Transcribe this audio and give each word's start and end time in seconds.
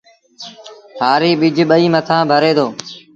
هآريٚ 1.01 1.39
ٻج 1.39 1.57
ٻئيٚ 1.69 1.91
مٿآ 1.93 2.17
ڀري 2.29 2.51
دو 2.57 2.67